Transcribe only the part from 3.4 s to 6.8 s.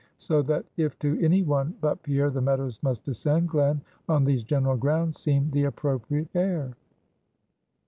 Glen, on these general grounds, seemed the appropriate heir.